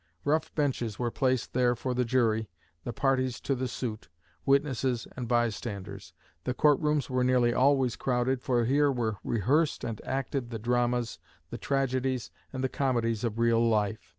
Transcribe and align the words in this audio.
Rough 0.25 0.51
benches 0.55 0.97
were 0.97 1.11
placed 1.11 1.53
there 1.53 1.75
for 1.75 1.93
the 1.93 2.03
jury, 2.03 2.49
the 2.85 2.91
parties 2.91 3.39
to 3.41 3.53
the 3.53 3.67
suit, 3.67 4.09
witnesses 4.47 5.07
and 5.15 5.27
bystanders. 5.27 6.11
The 6.43 6.55
court 6.55 6.79
rooms 6.79 7.07
were 7.07 7.23
nearly 7.23 7.53
always 7.53 7.95
crowded 7.95 8.41
for 8.41 8.65
here 8.65 8.91
were 8.91 9.17
rehearsed 9.23 9.83
and 9.83 10.01
acted 10.03 10.49
the 10.49 10.57
dramas, 10.57 11.19
the 11.51 11.59
tragedies, 11.59 12.31
and 12.51 12.63
the 12.63 12.67
comedies 12.67 13.23
of 13.23 13.37
real 13.37 13.59
life. 13.61 14.09